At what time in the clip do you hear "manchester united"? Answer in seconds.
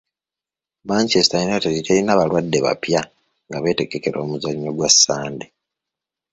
0.89-1.75